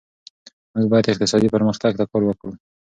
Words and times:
موږ 0.73 0.85
باید 0.91 1.09
اقتصادي 1.11 1.47
پرمختګ 1.55 1.91
ته 1.99 2.03
کار 2.11 2.23
وکړو. 2.25 2.51